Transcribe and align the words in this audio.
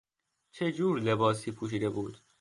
چه 0.51 0.71
جور 0.71 0.99
لباسی 0.99 1.51
پوشیده 1.51 1.89
بود؟ 1.89 2.21